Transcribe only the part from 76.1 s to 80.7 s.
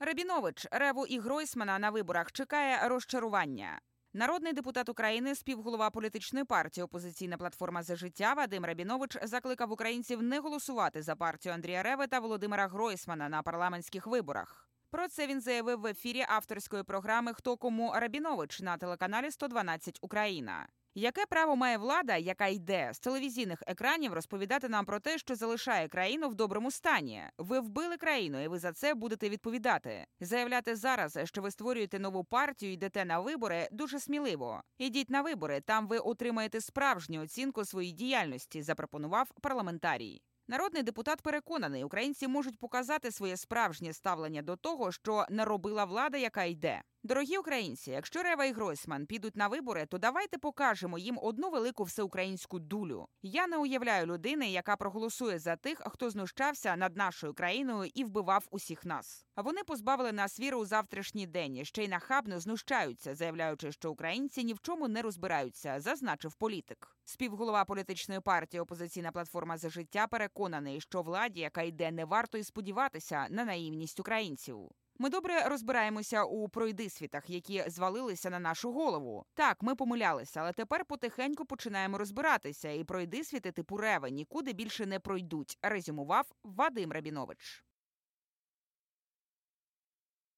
у пройдисвітах, які звалилися на нашу голову. Так, ми помилялися, але